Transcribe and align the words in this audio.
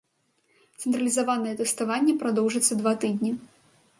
Цэнтралізаванае 0.79 1.51
тэставанне 1.59 2.13
прадоўжыцца 2.23 2.73
два 2.83 2.97
тыдні. 3.03 3.31